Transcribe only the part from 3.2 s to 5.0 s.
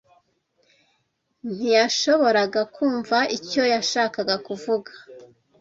icyo yashakaga kuvuga.